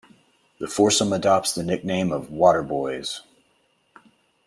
The 0.59 0.65
foursome 0.65 1.13
adopts 1.13 1.53
the 1.53 1.61
nickname 1.61 2.11
of 2.11 2.29
"waterboys". 2.31 3.19